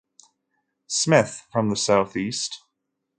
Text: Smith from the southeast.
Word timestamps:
Smith 0.87 1.45
from 1.51 1.69
the 1.69 1.75
southeast. 1.75 2.61